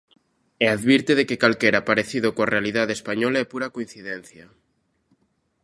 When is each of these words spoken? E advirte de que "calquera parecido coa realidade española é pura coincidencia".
E 0.63 0.65
advirte 0.75 1.13
de 1.17 1.23
que 1.27 1.39
"calquera 1.43 1.85
parecido 1.89 2.27
coa 2.35 2.51
realidade 2.55 2.93
española 2.99 3.37
é 3.43 3.49
pura 3.53 3.73
coincidencia". 3.75 4.45